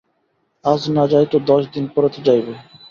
আজ 0.65 0.81
না 0.95 1.03
যায় 1.11 1.27
তো 1.31 1.37
দশ 1.49 1.63
দিন 1.73 1.85
পরে 1.93 2.09
তো 2.13 2.19
যাইবে। 2.27 2.53